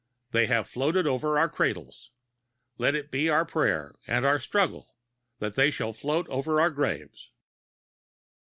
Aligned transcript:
They 0.31 0.47
have 0.47 0.67
floated 0.67 1.05
over 1.05 1.37
our 1.37 1.47
cradles; 1.47 2.09
let 2.79 2.95
it 2.95 3.11
be 3.11 3.29
our 3.29 3.45
prayer 3.45 3.93
and 4.07 4.25
our 4.25 4.39
struggle 4.39 4.95
that 5.37 5.53
they 5.53 5.69
shall 5.69 5.93
float 5.93 6.27
over 6.29 6.59
our 6.59 6.71
graves. 6.71 7.29